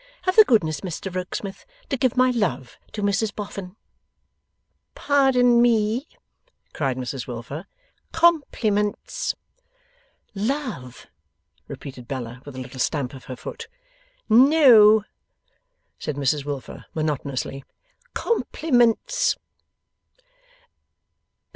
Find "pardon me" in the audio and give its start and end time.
4.95-6.07